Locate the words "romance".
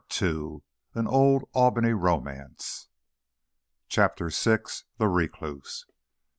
1.93-2.87